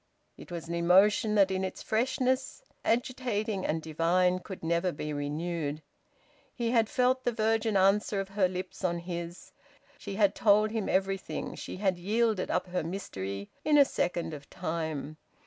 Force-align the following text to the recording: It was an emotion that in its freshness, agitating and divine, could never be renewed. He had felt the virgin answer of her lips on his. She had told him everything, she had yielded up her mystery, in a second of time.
It 0.35 0.49
was 0.49 0.67
an 0.67 0.73
emotion 0.73 1.35
that 1.35 1.51
in 1.51 1.63
its 1.63 1.83
freshness, 1.83 2.63
agitating 2.83 3.67
and 3.67 3.83
divine, 3.83 4.39
could 4.39 4.63
never 4.63 4.91
be 4.91 5.13
renewed. 5.13 5.83
He 6.55 6.71
had 6.71 6.89
felt 6.89 7.23
the 7.23 7.31
virgin 7.31 7.77
answer 7.77 8.19
of 8.19 8.29
her 8.29 8.47
lips 8.47 8.83
on 8.83 8.97
his. 8.97 9.51
She 9.99 10.15
had 10.15 10.33
told 10.33 10.71
him 10.71 10.89
everything, 10.89 11.53
she 11.53 11.77
had 11.77 11.99
yielded 11.99 12.49
up 12.49 12.65
her 12.69 12.83
mystery, 12.83 13.51
in 13.63 13.77
a 13.77 13.85
second 13.85 14.33
of 14.33 14.49
time. 14.49 15.17